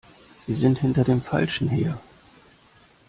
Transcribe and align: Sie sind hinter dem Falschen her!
Sie 0.47 0.55
sind 0.55 0.79
hinter 0.79 1.03
dem 1.03 1.21
Falschen 1.21 1.67
her! 1.69 2.01